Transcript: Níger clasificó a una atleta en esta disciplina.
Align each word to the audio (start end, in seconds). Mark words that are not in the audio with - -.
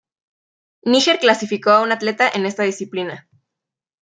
Níger 0.83 1.19
clasificó 1.19 1.69
a 1.69 1.81
una 1.83 1.93
atleta 1.93 2.27
en 2.33 2.47
esta 2.47 2.63
disciplina. 2.63 3.29